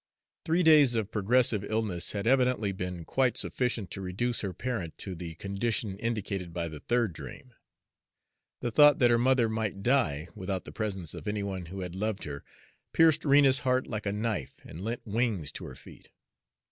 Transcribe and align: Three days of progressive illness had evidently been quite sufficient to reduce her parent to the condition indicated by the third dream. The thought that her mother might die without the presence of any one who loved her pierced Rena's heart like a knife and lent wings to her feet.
Three 0.45 0.63
days 0.63 0.95
of 0.95 1.11
progressive 1.11 1.63
illness 1.63 2.13
had 2.13 2.25
evidently 2.25 2.71
been 2.71 3.05
quite 3.05 3.37
sufficient 3.37 3.91
to 3.91 4.01
reduce 4.01 4.41
her 4.41 4.51
parent 4.51 4.97
to 4.97 5.13
the 5.13 5.35
condition 5.35 5.99
indicated 5.99 6.51
by 6.53 6.69
the 6.69 6.79
third 6.79 7.13
dream. 7.13 7.53
The 8.61 8.71
thought 8.71 8.97
that 8.97 9.11
her 9.11 9.19
mother 9.19 9.47
might 9.47 9.83
die 9.83 10.27
without 10.33 10.65
the 10.65 10.71
presence 10.71 11.13
of 11.13 11.27
any 11.27 11.43
one 11.43 11.67
who 11.67 11.87
loved 11.87 12.23
her 12.23 12.43
pierced 12.93 13.23
Rena's 13.25 13.59
heart 13.59 13.85
like 13.85 14.07
a 14.07 14.11
knife 14.11 14.59
and 14.65 14.81
lent 14.83 15.05
wings 15.05 15.51
to 15.51 15.65
her 15.65 15.75
feet. 15.75 16.09